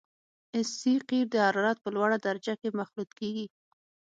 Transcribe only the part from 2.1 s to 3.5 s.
درجه کې مخلوط کیږي